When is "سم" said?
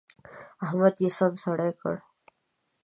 1.17-1.33